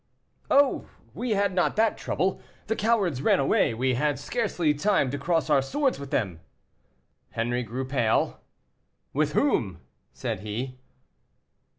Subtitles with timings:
[0.49, 0.87] "Oh!
[1.13, 5.47] we had not that trouble; the cowards ran away, we had scarcely time to cross
[5.47, 6.39] our swords with them."
[7.33, 8.41] Henri grew pale.
[9.13, 9.79] "With whom?"
[10.11, 10.79] said he.